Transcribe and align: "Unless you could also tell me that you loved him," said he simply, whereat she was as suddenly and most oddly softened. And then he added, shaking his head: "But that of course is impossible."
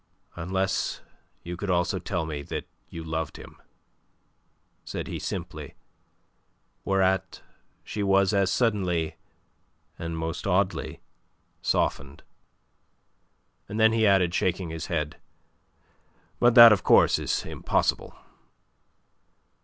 "Unless 0.35 1.01
you 1.43 1.55
could 1.55 1.69
also 1.69 1.99
tell 1.99 2.25
me 2.25 2.41
that 2.41 2.65
you 2.89 3.03
loved 3.03 3.37
him," 3.37 3.61
said 4.83 5.05
he 5.05 5.19
simply, 5.19 5.75
whereat 6.83 7.43
she 7.83 8.01
was 8.01 8.33
as 8.33 8.49
suddenly 8.49 9.15
and 9.99 10.17
most 10.17 10.47
oddly 10.47 11.01
softened. 11.61 12.23
And 13.69 13.79
then 13.79 13.93
he 13.93 14.07
added, 14.07 14.33
shaking 14.33 14.71
his 14.71 14.87
head: 14.87 15.17
"But 16.39 16.55
that 16.55 16.71
of 16.73 16.81
course 16.83 17.19
is 17.19 17.45
impossible." 17.45 18.15